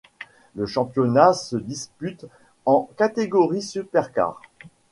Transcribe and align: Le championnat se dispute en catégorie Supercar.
Le 0.55 0.65
championnat 0.65 1.31
se 1.33 1.55
dispute 1.57 2.25
en 2.65 2.89
catégorie 2.97 3.61
Supercar. 3.61 4.41